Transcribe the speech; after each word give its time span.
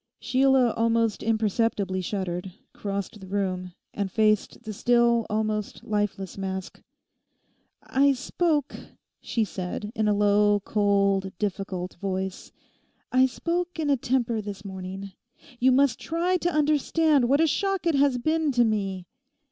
Sheila 0.19 0.71
almost 0.71 1.21
imperceptibly 1.21 2.01
shuddered, 2.01 2.53
crossed 2.73 3.19
the 3.19 3.27
room, 3.27 3.73
and 3.93 4.11
faced 4.11 4.63
the 4.63 4.73
still, 4.73 5.27
almost 5.29 5.83
lifeless 5.83 6.39
mask. 6.39 6.81
'I 7.83 8.13
spoke,' 8.13 8.75
she 9.21 9.43
said, 9.45 9.91
in 9.93 10.07
a 10.07 10.15
low, 10.15 10.59
cold, 10.65 11.31
difficult 11.37 11.97
voice—'I 12.01 13.27
spoke 13.27 13.77
in 13.77 13.91
a 13.91 13.95
temper 13.95 14.41
this 14.41 14.65
morning. 14.65 15.11
You 15.59 15.71
must 15.71 15.99
try 15.99 16.37
to 16.37 16.49
understand 16.51 17.29
what 17.29 17.39
a 17.39 17.45
shock 17.45 17.85
it 17.85 17.93
has 17.93 18.17
been 18.17 18.51
to 18.53 18.63
me. 18.65 19.05